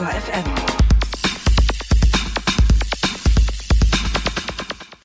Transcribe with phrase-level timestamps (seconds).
[0.00, 0.44] Detektor FM.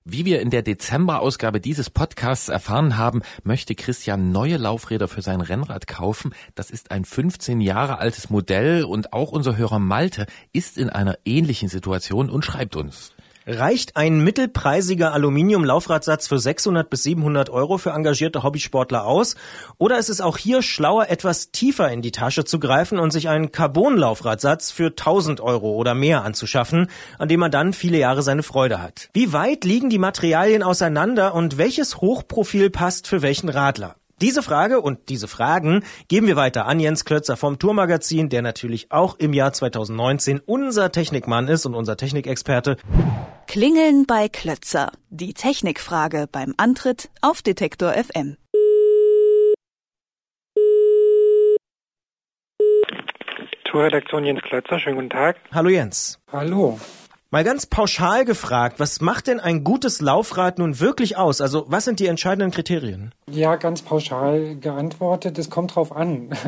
[0.05, 5.42] Wie wir in der Dezemberausgabe dieses Podcasts erfahren haben, möchte Christian neue Laufräder für sein
[5.42, 6.34] Rennrad kaufen.
[6.55, 11.18] Das ist ein 15 Jahre altes Modell und auch unser Hörer Malte ist in einer
[11.25, 13.14] ähnlichen Situation und schreibt uns.
[13.48, 19.36] Reicht ein mittelpreisiger Aluminium-Laufradsatz für 600 bis 700 Euro für engagierte Hobbysportler aus?
[19.78, 23.29] Oder ist es auch hier schlauer, etwas tiefer in die Tasche zu greifen und sich
[23.29, 26.87] einen Carbon-Laufradsatz für 1000 Euro oder mehr anzuschaffen,
[27.20, 29.10] an dem man dann viele Jahre seine Freude hat?
[29.14, 33.95] Wie weit liegen die Materialien auseinander und welches Hochprofil passt für welchen Radler?
[34.22, 38.92] Diese Frage und diese Fragen geben wir weiter an Jens Klötzer vom Tourmagazin, der natürlich
[38.92, 42.78] auch im Jahr 2019 unser Technikmann ist und unser Technikexperte.
[43.55, 44.91] Klingeln bei Klötzer.
[45.09, 48.36] Die Technikfrage beim Antritt auf Detektor FM.
[53.64, 55.38] Tourredaktion Jens Klötzer, schönen guten Tag.
[55.53, 56.20] Hallo Jens.
[56.34, 56.78] Hallo.
[57.31, 61.42] Mal ganz pauschal gefragt, was macht denn ein gutes Laufrad nun wirklich aus?
[61.42, 63.14] Also was sind die entscheidenden Kriterien?
[63.31, 66.30] Ja, ganz pauschal geantwortet, es kommt drauf an.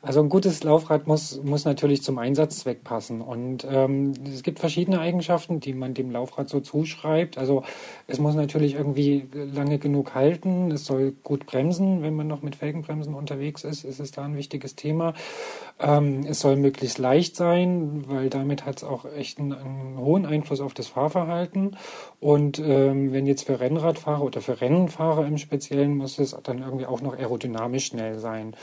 [0.00, 3.20] Also ein gutes Laufrad muss, muss natürlich zum Einsatzzweck passen.
[3.20, 7.36] Und ähm, es gibt verschiedene Eigenschaften, die man dem Laufrad so zuschreibt.
[7.36, 7.64] Also
[8.06, 12.56] es muss natürlich irgendwie lange genug halten, es soll gut bremsen, wenn man noch mit
[12.56, 15.14] Felgenbremsen unterwegs ist, ist es da ein wichtiges Thema.
[15.80, 20.26] Ähm, es soll möglichst leicht sein, weil damit hat es auch echt einen, einen, hohen
[20.28, 21.76] Einfluss auf das Fahrverhalten.
[22.20, 26.86] Und ähm, wenn jetzt für Rennradfahrer oder für Rennfahrer im Speziellen muss es dann irgendwie
[26.86, 28.54] auch noch aerodynamisch schnell sein.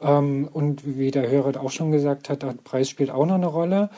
[0.00, 3.46] Ähm, und wie der Hörer auch schon gesagt hat, der Preis spielt auch noch eine
[3.46, 3.90] Rolle.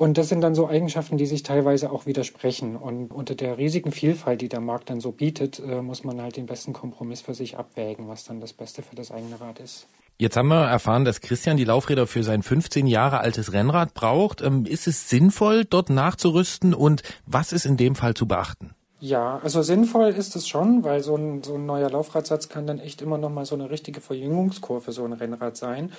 [0.00, 2.74] Und das sind dann so Eigenschaften, die sich teilweise auch widersprechen.
[2.74, 6.38] Und unter der riesigen Vielfalt, die der Markt dann so bietet, äh, muss man halt
[6.38, 9.86] den besten Kompromiss für sich abwägen, was dann das Beste für das eigene Rad ist.
[10.20, 14.42] Jetzt haben wir erfahren, dass Christian die Laufräder für sein 15 Jahre altes Rennrad braucht.
[14.42, 18.74] Ähm, ist es sinnvoll, dort nachzurüsten und was ist in dem Fall zu beachten?
[19.00, 22.80] Ja, also sinnvoll ist es schon, weil so ein, so ein neuer Laufradsatz kann dann
[22.80, 25.90] echt immer noch mal so eine richtige Verjüngungskurve für so ein Rennrad sein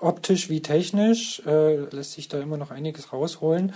[0.00, 3.72] optisch wie technisch äh, lässt sich da immer noch einiges rausholen.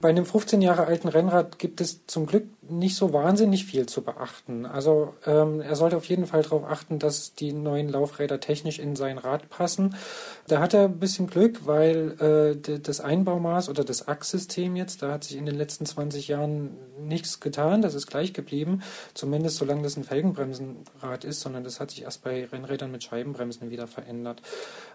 [0.00, 4.02] Bei einem 15 Jahre alten Rennrad gibt es zum Glück nicht so wahnsinnig viel zu
[4.02, 4.66] beachten.
[4.66, 8.94] Also ähm, er sollte auf jeden Fall darauf achten, dass die neuen Laufräder technisch in
[8.94, 9.96] sein Rad passen.
[10.46, 15.12] Da hat er ein bisschen Glück, weil äh, das Einbaumaß oder das Achssystem jetzt, da
[15.12, 17.82] hat sich in den letzten 20 Jahren nichts getan.
[17.82, 18.82] Das ist gleich geblieben,
[19.14, 23.70] zumindest solange das ein Felgenbremsenrad ist, sondern das hat sich erst bei Rennrädern mit Scheibenbremsen
[23.70, 24.40] wieder verändert.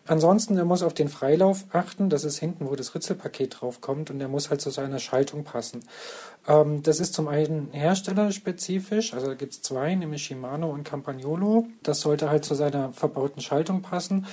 [0.06, 2.10] Ansonsten, er muss auf den Freilauf achten.
[2.10, 5.82] Das ist hinten, wo das Ritzelpaket draufkommt und er muss halt zu seiner Schaltung passen.
[6.48, 11.68] Ähm, das ist zum einen herstellerspezifisch, also da gibt es zwei, nämlich Shimano und Campagnolo.
[11.84, 14.26] Das sollte halt zu seiner verbauten Schaltung passen.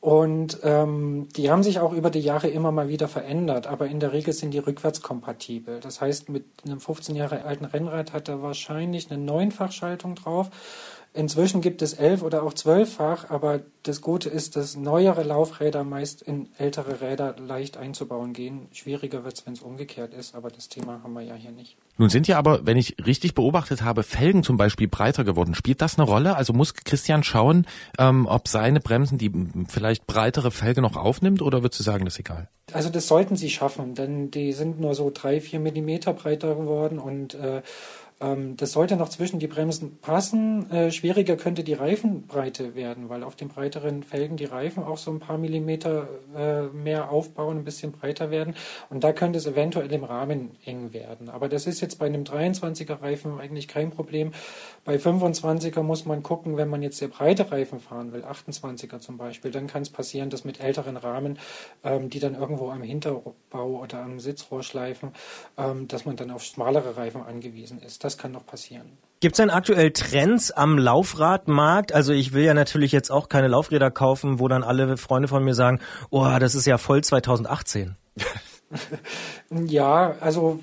[0.00, 4.00] Und ähm, die haben sich auch über die Jahre immer mal wieder verändert, aber in
[4.00, 5.80] der Regel sind die rückwärtskompatibel.
[5.80, 10.48] Das heißt, mit einem 15 Jahre alten Rennrad hat er wahrscheinlich eine Neunfachschaltung drauf.
[11.12, 16.22] Inzwischen gibt es elf oder auch zwölffach, aber das Gute ist, dass neuere Laufräder meist
[16.22, 18.68] in ältere Räder leicht einzubauen gehen.
[18.72, 21.76] Schwieriger wird es, wenn es umgekehrt ist, aber das Thema haben wir ja hier nicht.
[21.98, 25.56] Nun sind ja aber, wenn ich richtig beobachtet habe, Felgen zum Beispiel breiter geworden.
[25.56, 26.36] Spielt das eine Rolle?
[26.36, 27.66] Also muss Christian schauen,
[27.98, 29.32] ähm, ob seine Bremsen die
[29.68, 32.48] vielleicht breitere Felge noch aufnimmt oder würdest du sagen, das ist egal?
[32.72, 37.00] Also das sollten sie schaffen, denn die sind nur so drei, vier Millimeter breiter geworden
[37.00, 37.62] und äh,
[38.20, 40.70] das sollte noch zwischen die Bremsen passen.
[40.70, 45.10] Äh, schwieriger könnte die Reifenbreite werden, weil auf den breiteren Felgen die Reifen auch so
[45.10, 48.54] ein paar Millimeter äh, mehr aufbauen, ein bisschen breiter werden.
[48.90, 51.30] Und da könnte es eventuell im Rahmen eng werden.
[51.30, 54.32] Aber das ist jetzt bei einem 23er Reifen eigentlich kein Problem.
[54.84, 59.16] Bei 25er muss man gucken, wenn man jetzt sehr breite Reifen fahren will, 28er zum
[59.16, 61.38] Beispiel, dann kann es passieren, dass mit älteren Rahmen,
[61.84, 65.12] ähm, die dann irgendwo am Hinterbau oder am Sitzrohr schleifen,
[65.56, 68.04] ähm, dass man dann auf schmalere Reifen angewiesen ist.
[68.04, 68.98] Das das kann noch passieren.
[69.20, 71.92] Gibt es denn aktuell Trends am Laufradmarkt?
[71.92, 75.44] Also ich will ja natürlich jetzt auch keine Laufräder kaufen, wo dann alle Freunde von
[75.44, 75.78] mir sagen,
[76.08, 77.96] oh, das ist ja voll 2018.
[79.50, 80.60] Ja, also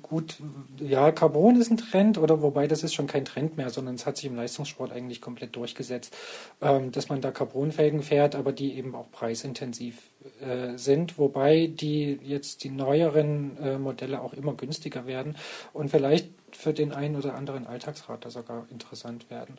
[0.00, 0.36] gut,
[0.78, 4.06] ja, Carbon ist ein Trend, oder wobei das ist schon kein Trend mehr, sondern es
[4.06, 6.16] hat sich im Leistungssport eigentlich komplett durchgesetzt,
[6.62, 9.98] ähm, dass man da Carbonfelgen fährt, aber die eben auch preisintensiv
[10.40, 15.36] äh, sind, wobei die jetzt die neueren äh, Modelle auch immer günstiger werden
[15.74, 19.58] und vielleicht für den einen oder anderen Alltagsradler sogar interessant werden.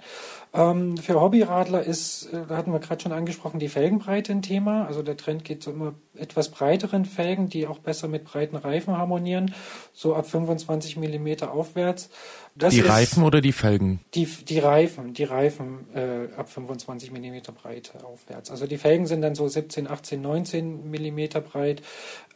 [0.54, 4.86] Ähm, für Hobbyradler ist, äh, da hatten wir gerade schon angesprochen, die Felgenbreite ein Thema.
[4.86, 8.98] Also der Trend geht zu immer etwas breiteren Felgen, die auch besser mit breiten Reifen
[8.98, 9.54] harmonieren,
[9.94, 12.10] so ab 25 mm aufwärts.
[12.54, 14.02] Das die Reifen oder die Felgen?
[14.14, 18.52] Die, die Reifen, die Reifen äh, ab 25 mm Breite aufwärts.
[18.52, 21.82] Also die Felgen sind dann so 17, 18, 19 19 Millimeter breit.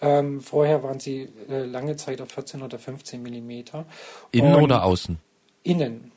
[0.02, 3.86] Ähm, vorher waren sie äh, lange Zeit auf 14 oder 15 Millimeter.
[4.45, 5.18] Innen oder außen?
[5.63, 6.12] Innen.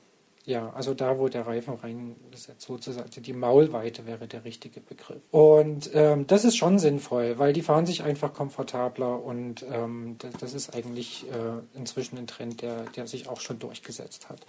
[0.49, 3.07] Ja, also da, wo der Reifen reingesetzt sozusagen.
[3.07, 5.21] Also die Maulweite wäre der richtige Begriff.
[5.31, 10.33] Und ähm, das ist schon sinnvoll, weil die fahren sich einfach komfortabler und ähm, das,
[10.41, 14.41] das, ist eigentlich äh, inzwischen ein Trend, der, der sich auch schon durchgesetzt hat.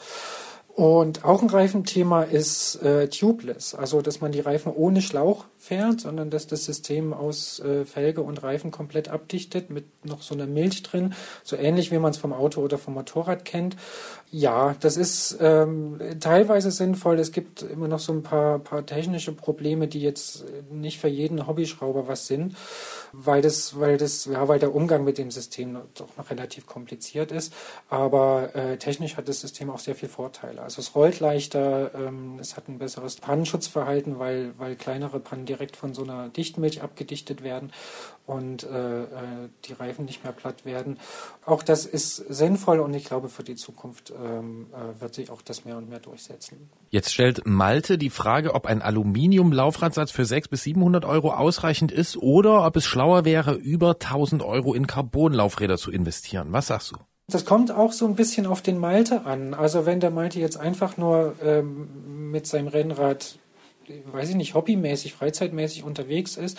[0.79, 5.99] Und auch ein Reifenthema ist äh, tubeless, also dass man die Reifen ohne Schlauch fährt,
[5.99, 10.47] sondern dass das System aus äh, Felge und Reifen komplett abdichtet mit noch so einer
[10.47, 13.75] Milch drin, so ähnlich wie man es vom Auto oder vom Motorrad kennt.
[14.31, 17.17] Ja, das ist ähm, teilweise sinnvoll.
[17.17, 21.47] Es gibt immer noch so ein paar, paar technische Probleme, die jetzt nicht für jeden
[21.47, 22.55] Hobbyschrauber was sind
[23.11, 27.31] weil das, weil das, ja, weil der Umgang mit dem System doch noch relativ kompliziert
[27.31, 27.53] ist.
[27.89, 30.61] Aber äh, technisch hat das System auch sehr viele Vorteile.
[30.61, 35.75] Also es rollt leichter, ähm, es hat ein besseres Pannenschutzverhalten, weil, weil kleinere Pannen direkt
[35.75, 37.71] von so einer Dichtmilch abgedichtet werden
[38.25, 39.07] und äh, äh,
[39.65, 40.99] die Reifen nicht mehr platt werden.
[41.45, 45.41] Auch das ist sinnvoll und ich glaube, für die Zukunft ähm, äh, wird sich auch
[45.41, 46.69] das mehr und mehr durchsetzen.
[46.89, 52.17] Jetzt stellt Malte die Frage, ob ein Aluminium-Laufradsatz für 600 bis 700 Euro ausreichend ist
[52.17, 56.47] oder ob es schlauer wäre, über 1000 Euro in Carbon-Laufräder zu investieren.
[56.51, 56.97] Was sagst du?
[57.27, 59.53] Das kommt auch so ein bisschen auf den Malte an.
[59.53, 63.37] Also wenn der Malte jetzt einfach nur ähm, mit seinem Rennrad,
[64.11, 66.57] weiß ich nicht, hobbymäßig, freizeitmäßig unterwegs ist,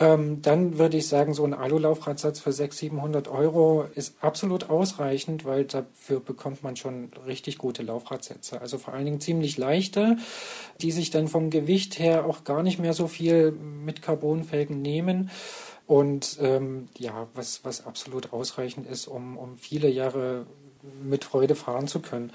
[0.00, 5.44] ähm, dann würde ich sagen, so ein Alulaufradsatz für 600, 700 Euro ist absolut ausreichend,
[5.44, 8.60] weil dafür bekommt man schon richtig gute Laufradsätze.
[8.60, 10.16] Also vor allen Dingen ziemlich leichte,
[10.80, 15.30] die sich dann vom Gewicht her auch gar nicht mehr so viel mit Carbonfelgen nehmen.
[15.86, 20.46] Und ähm, ja, was, was absolut ausreichend ist, um, um viele Jahre
[21.02, 22.32] mit Freude fahren zu können.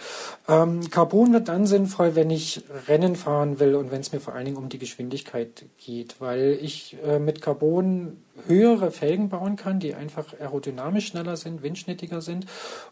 [0.48, 4.34] Ähm, Carbon wird dann sinnvoll, wenn ich Rennen fahren will und wenn es mir vor
[4.34, 8.18] allen Dingen um die Geschwindigkeit geht, weil ich äh, mit Carbon
[8.48, 12.46] höhere Felgen bauen kann, die einfach aerodynamisch schneller sind, windschnittiger sind.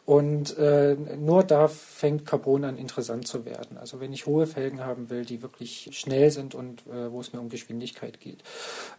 [0.05, 3.77] Und äh, nur da fängt Carbon an interessant zu werden.
[3.77, 7.33] Also wenn ich hohe Felgen haben will, die wirklich schnell sind und äh, wo es
[7.33, 8.43] mir um Geschwindigkeit geht.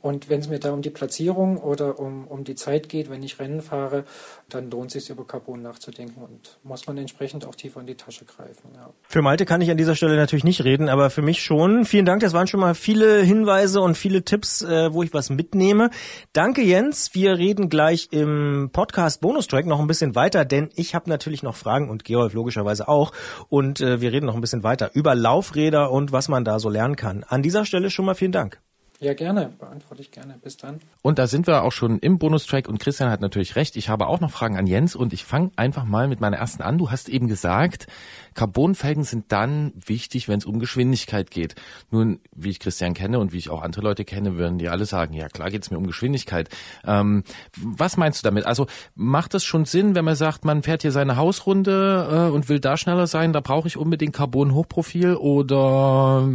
[0.01, 3.23] Und wenn es mir da um die Platzierung oder um, um die Zeit geht, wenn
[3.23, 4.05] ich Rennen fahre,
[4.49, 6.23] dann lohnt es sich über Carbon nachzudenken
[6.63, 8.71] muss man entsprechend auch tiefer in die Tasche greifen.
[8.75, 8.91] Ja.
[9.03, 11.85] Für Malte kann ich an dieser Stelle natürlich nicht reden, aber für mich schon.
[11.85, 15.31] Vielen Dank, das waren schon mal viele Hinweise und viele Tipps, äh, wo ich was
[15.31, 15.91] mitnehme.
[16.33, 21.09] Danke Jens, wir reden gleich im Podcast Bonustrack noch ein bisschen weiter, denn ich habe
[21.09, 23.13] natürlich noch Fragen und Gerolf logischerweise auch
[23.49, 26.69] und äh, wir reden noch ein bisschen weiter über Laufräder und was man da so
[26.69, 27.25] lernen kann.
[27.25, 28.61] An dieser Stelle schon mal vielen Dank.
[29.03, 29.53] Ja, gerne.
[29.59, 30.39] Beantworte ich gerne.
[30.41, 30.79] Bis dann.
[31.03, 33.75] Und da sind wir auch schon im Bonustrack und Christian hat natürlich recht.
[33.75, 36.63] Ich habe auch noch Fragen an Jens und ich fange einfach mal mit meiner ersten
[36.63, 36.79] an.
[36.79, 37.89] Du hast eben gesagt,
[38.35, 41.57] Carbonfelgen sind dann wichtig, wenn es um Geschwindigkeit geht.
[41.91, 44.87] Nun, wie ich Christian kenne und wie ich auch andere Leute kenne, würden die alle
[44.87, 46.49] sagen, ja klar geht es mir um Geschwindigkeit.
[46.87, 47.25] Ähm,
[47.61, 48.47] was meinst du damit?
[48.47, 52.49] Also macht das schon Sinn, wenn man sagt, man fährt hier seine Hausrunde äh, und
[52.49, 56.29] will da schneller sein, da brauche ich unbedingt Carbon-Hochprofil oder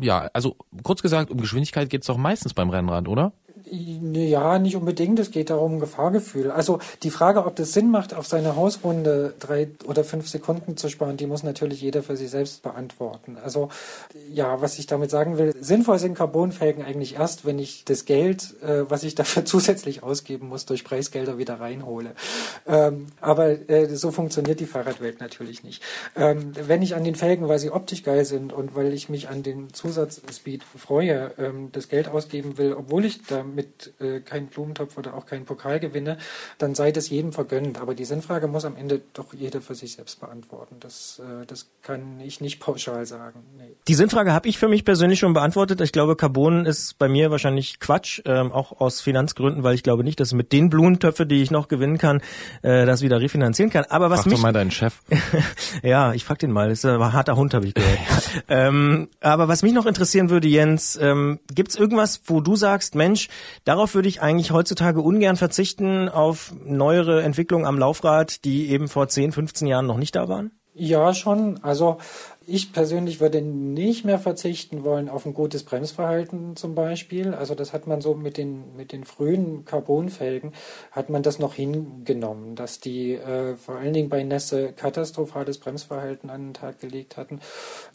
[0.00, 3.32] ja, also kurz gesagt, um Geschwindigkeit geht es doch meistens beim Rennrad, oder?
[3.74, 5.18] Ja, nicht unbedingt.
[5.18, 6.50] Es geht darum, Gefahrgefühl.
[6.50, 10.90] Also die Frage, ob das Sinn macht, auf seine Hausrunde drei oder fünf Sekunden zu
[10.90, 13.38] sparen, die muss natürlich jeder für sich selbst beantworten.
[13.42, 13.70] Also
[14.30, 18.60] ja, was ich damit sagen will, sinnvoll sind Carbonfelgen eigentlich erst, wenn ich das Geld,
[18.62, 22.10] äh, was ich dafür zusätzlich ausgeben muss, durch Preisgelder wieder reinhole.
[22.66, 25.82] Ähm, aber äh, so funktioniert die Fahrradwelt natürlich nicht.
[26.14, 29.30] Ähm, wenn ich an den Felgen, weil sie optisch geil sind und weil ich mich
[29.30, 34.48] an den Zusatzspeed freue, ähm, das Geld ausgeben will, obwohl ich damit mit äh, keinen
[34.48, 36.18] Blumentopf oder auch keinen Pokal gewinne,
[36.58, 37.80] dann sei das jedem vergönnt.
[37.80, 40.76] Aber die Sinnfrage muss am Ende doch jeder für sich selbst beantworten.
[40.80, 43.44] Das, äh, das kann ich nicht pauschal sagen.
[43.56, 43.76] Nee.
[43.88, 45.80] Die Sinnfrage habe ich für mich persönlich schon beantwortet.
[45.80, 50.04] Ich glaube, Carbon ist bei mir wahrscheinlich Quatsch, ähm, auch aus Finanzgründen, weil ich glaube
[50.04, 52.20] nicht, dass mit den Blumentöpfe, die ich noch gewinnen kann,
[52.62, 53.84] äh, das wieder refinanzieren kann.
[53.88, 55.00] Aber was frag mich doch mal deinen Chef.
[55.82, 56.68] ja, ich frag den mal.
[56.68, 57.98] Das ist ein harter Hund, habe ich gehört.
[58.48, 63.28] ähm, aber was mich noch interessieren würde, Jens, ähm, gibt's irgendwas, wo du sagst, Mensch,
[63.64, 69.08] Darauf würde ich eigentlich heutzutage ungern verzichten, auf neuere Entwicklungen am Laufrad, die eben vor
[69.08, 70.52] 10, 15 Jahren noch nicht da waren?
[70.74, 71.62] Ja, schon.
[71.62, 71.98] Also
[72.46, 77.34] ich persönlich würde nicht mehr verzichten wollen auf ein gutes Bremsverhalten zum Beispiel.
[77.34, 80.52] Also das hat man so mit den, mit den frühen Carbonfelgen,
[80.90, 86.30] hat man das noch hingenommen, dass die äh, vor allen Dingen bei Nässe katastrophales Bremsverhalten
[86.30, 87.40] an den Tag gelegt hatten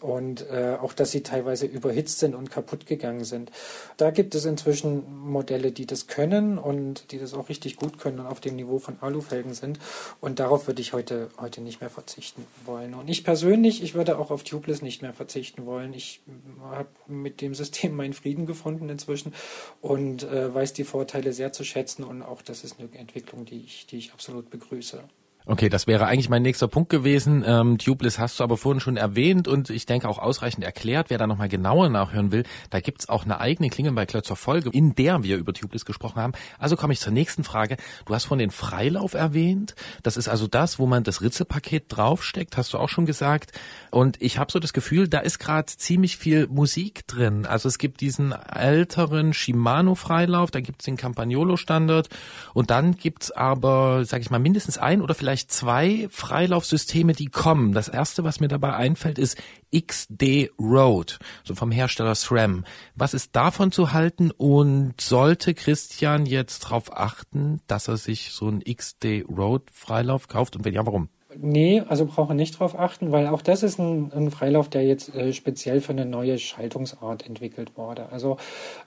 [0.01, 3.51] und äh, auch, dass sie teilweise überhitzt sind und kaputt gegangen sind.
[3.97, 8.19] Da gibt es inzwischen Modelle, die das können und die das auch richtig gut können
[8.19, 9.79] und auf dem Niveau von Alufelgen sind.
[10.21, 12.93] Und darauf würde ich heute, heute nicht mehr verzichten wollen.
[12.93, 15.93] Und ich persönlich, ich würde auch auf auf Tubeless nicht mehr verzichten wollen.
[15.93, 16.21] Ich
[16.61, 19.33] habe mit dem System meinen Frieden gefunden inzwischen
[19.81, 23.61] und äh, weiß die Vorteile sehr zu schätzen und auch das ist eine Entwicklung, die
[23.61, 25.03] ich, die ich absolut begrüße.
[25.49, 27.41] Okay, das wäre eigentlich mein nächster Punkt gewesen.
[27.47, 31.09] Ähm, Tubeless hast du aber vorhin schon erwähnt und ich denke auch ausreichend erklärt.
[31.09, 34.69] Wer da nochmal genauer nachhören will, da gibt's auch eine eigene Klingen bei Klötzer Folge,
[34.69, 36.33] in der wir über Tubeless gesprochen haben.
[36.59, 37.77] Also komme ich zur nächsten Frage.
[38.05, 39.75] Du hast von den Freilauf erwähnt.
[40.03, 43.53] Das ist also das, wo man das Ritzelpaket draufsteckt, hast du auch schon gesagt.
[43.89, 47.45] Und ich habe so das Gefühl, da ist gerade ziemlich viel Musik drin.
[47.45, 52.09] Also es gibt diesen älteren Shimano Freilauf, da gibt's den Campagnolo Standard
[52.53, 57.27] und dann gibt's aber, sage ich mal, mindestens ein oder vielleicht gleich zwei Freilaufsysteme, die
[57.27, 57.73] kommen.
[57.73, 59.37] Das erste, was mir dabei einfällt, ist
[59.75, 62.65] XD Road, so vom Hersteller SRAM.
[62.95, 68.47] Was ist davon zu halten und sollte Christian jetzt darauf achten, dass er sich so
[68.47, 71.09] einen XD Road Freilauf kauft und wenn ja, warum?
[71.39, 75.13] Nee, also brauche nicht darauf achten, weil auch das ist ein, ein Freilauf, der jetzt
[75.13, 78.11] äh, speziell für eine neue Schaltungsart entwickelt wurde.
[78.11, 78.37] Also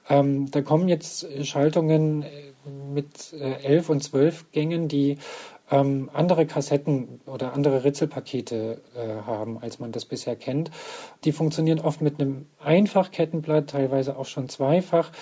[0.08, 2.50] ähm, da kommen jetzt Schaltungen äh,
[2.92, 5.18] mit äh, elf und zwölf Gängen, die
[5.70, 10.70] ähm, andere Kassetten oder andere Ritzelpakete äh, haben, als man das bisher kennt.
[11.24, 15.12] Die funktionieren oft mit einem Einfachkettenblatt, teilweise auch schon zweifach.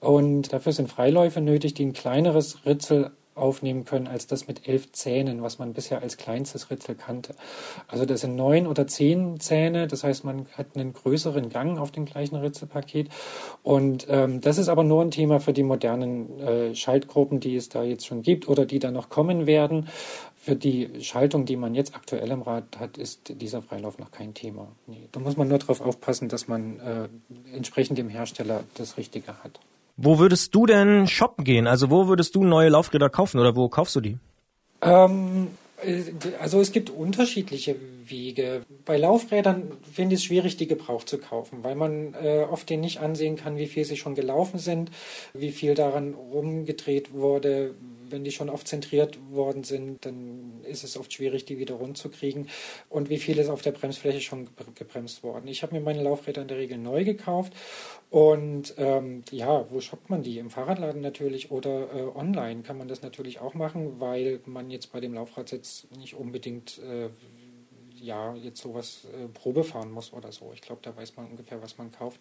[0.00, 4.92] Und dafür sind Freiläufe nötig, die ein kleineres Ritzel aufnehmen können als das mit elf
[4.92, 7.34] Zähnen, was man bisher als kleinstes Ritzel kannte.
[7.86, 11.90] Also das sind neun oder zehn Zähne, das heißt, man hat einen größeren Gang auf
[11.90, 13.08] dem gleichen Ritzelpaket.
[13.62, 17.68] Und ähm, das ist aber nur ein Thema für die modernen äh, Schaltgruppen, die es
[17.68, 19.88] da jetzt schon gibt oder die da noch kommen werden.
[20.36, 24.34] Für die Schaltung, die man jetzt aktuell im Rad hat, ist dieser Freilauf noch kein
[24.34, 24.68] Thema.
[24.86, 27.08] Nee, da muss man nur darauf aufpassen, dass man äh,
[27.54, 29.60] entsprechend dem Hersteller das Richtige hat.
[30.00, 31.66] Wo würdest du denn shoppen gehen?
[31.66, 34.16] Also wo würdest du neue Laufräder kaufen oder wo kaufst du die?
[34.80, 35.48] Ähm,
[35.82, 36.02] äh,
[36.40, 37.74] also es gibt unterschiedliche
[38.06, 38.62] Wege.
[38.84, 42.80] Bei Laufrädern finde ich es schwierig, die gebraucht zu kaufen, weil man äh, oft den
[42.80, 44.92] nicht ansehen kann, wie viel sie schon gelaufen sind,
[45.34, 47.74] wie viel daran rumgedreht wurde,
[48.10, 51.96] wenn die schon oft zentriert worden sind, dann ist es oft schwierig, die wieder rund
[51.96, 52.48] zu kriegen.
[52.88, 55.48] Und wie viel ist auf der Bremsfläche schon gebremst worden?
[55.48, 57.52] Ich habe mir meine Laufräder in der Regel neu gekauft.
[58.10, 60.38] Und ähm, ja, wo shoppt man die?
[60.38, 64.92] Im Fahrradladen natürlich oder äh, online kann man das natürlich auch machen, weil man jetzt
[64.92, 67.10] bei dem Laufradsitz nicht unbedingt äh,
[68.00, 70.50] ja, jetzt sowas äh, Probe fahren muss oder so.
[70.54, 72.20] Ich glaube, da weiß man ungefähr, was man kauft,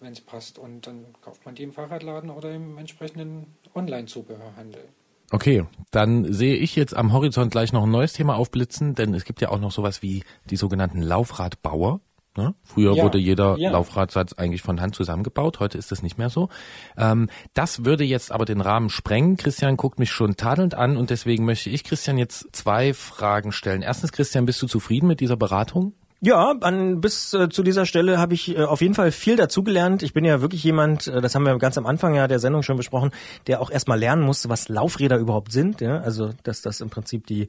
[0.00, 0.58] wenn es passt.
[0.58, 4.84] Und dann kauft man die im Fahrradladen oder im entsprechenden Online-Zubehörhandel.
[5.30, 9.24] Okay, dann sehe ich jetzt am Horizont gleich noch ein neues Thema aufblitzen, denn es
[9.24, 12.00] gibt ja auch noch sowas wie die sogenannten Laufradbauer.
[12.36, 12.54] Ne?
[12.62, 13.70] Früher ja, wurde jeder ja.
[13.70, 16.48] Laufradsatz eigentlich von Hand zusammengebaut, heute ist das nicht mehr so.
[16.96, 19.36] Ähm, das würde jetzt aber den Rahmen sprengen.
[19.36, 23.82] Christian guckt mich schon tadelnd an und deswegen möchte ich Christian jetzt zwei Fragen stellen.
[23.82, 25.94] Erstens, Christian, bist du zufrieden mit dieser Beratung?
[26.20, 30.02] Ja, an, bis äh, zu dieser Stelle habe ich äh, auf jeden Fall viel dazugelernt.
[30.02, 32.64] Ich bin ja wirklich jemand, äh, das haben wir ganz am Anfang ja der Sendung
[32.64, 33.12] schon besprochen,
[33.46, 35.80] der auch erstmal lernen muss, was Laufräder überhaupt sind.
[35.80, 36.00] Ja?
[36.00, 37.46] Also dass das im Prinzip die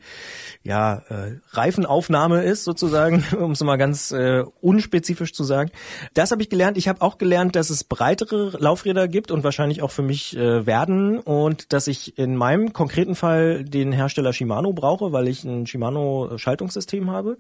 [0.62, 5.72] ja, äh, Reifenaufnahme ist sozusagen, um es mal ganz äh, unspezifisch zu sagen.
[6.14, 6.78] Das habe ich gelernt.
[6.78, 10.68] Ich habe auch gelernt, dass es breitere Laufräder gibt und wahrscheinlich auch für mich äh,
[10.68, 15.66] werden und dass ich in meinem konkreten Fall den Hersteller Shimano brauche, weil ich ein
[15.66, 17.40] Shimano Schaltungssystem habe.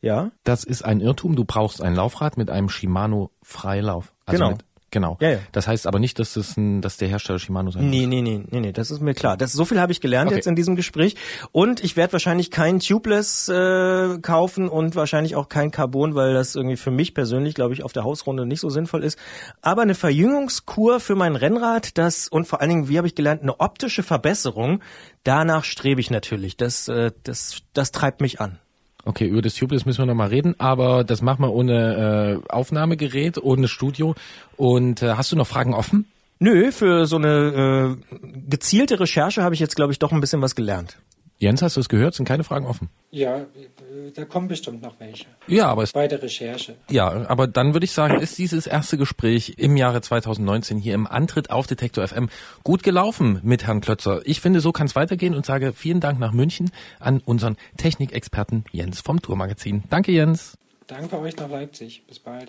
[0.00, 0.30] Ja.
[0.44, 1.36] Das ist ein Irrtum.
[1.36, 4.12] Du brauchst ein Laufrad mit einem Shimano Freilauf.
[4.24, 4.50] Also genau.
[4.52, 5.16] Mit, genau.
[5.20, 5.38] Ja, ja.
[5.52, 8.08] Das heißt aber nicht, dass das ein, dass der Hersteller Shimano sein nee, muss.
[8.08, 9.36] Nee, nee, nee, nee, das ist mir klar.
[9.36, 10.36] Das so viel habe ich gelernt okay.
[10.36, 11.16] jetzt in diesem Gespräch
[11.50, 16.54] und ich werde wahrscheinlich kein Tubeless äh, kaufen und wahrscheinlich auch kein Carbon, weil das
[16.54, 19.18] irgendwie für mich persönlich, glaube ich, auf der Hausrunde nicht so sinnvoll ist,
[19.62, 23.42] aber eine Verjüngungskur für mein Rennrad, das und vor allen Dingen, wie habe ich gelernt,
[23.42, 24.82] eine optische Verbesserung,
[25.24, 26.56] danach strebe ich natürlich.
[26.56, 28.58] Das äh, das das treibt mich an.
[29.06, 33.38] Okay, über das Tubeless müssen wir nochmal reden, aber das machen wir ohne äh, Aufnahmegerät,
[33.38, 34.16] ohne Studio.
[34.56, 36.06] Und äh, hast du noch Fragen offen?
[36.40, 38.16] Nö, für so eine äh,
[38.50, 40.98] gezielte Recherche habe ich jetzt, glaube ich, doch ein bisschen was gelernt.
[41.38, 42.14] Jens, hast du es gehört?
[42.14, 42.88] Sind keine Fragen offen?
[43.10, 43.44] Ja,
[44.14, 45.26] da kommen bestimmt noch welche.
[45.46, 46.76] Ja, aber es, bei der Recherche.
[46.90, 51.06] Ja, aber dann würde ich sagen, ist dieses erste Gespräch im Jahre 2019 hier im
[51.06, 52.30] Antritt auf Detektor FM
[52.64, 54.22] gut gelaufen mit Herrn Klötzer.
[54.24, 58.64] Ich finde, so kann es weitergehen und sage vielen Dank nach München an unseren Technikexperten
[58.72, 59.84] Jens vom Tourmagazin.
[59.90, 60.56] Danke, Jens.
[60.86, 62.02] Danke euch nach Leipzig.
[62.06, 62.48] Bis bald.